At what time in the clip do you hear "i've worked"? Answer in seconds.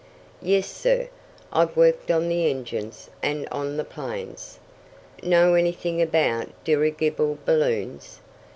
1.53-2.09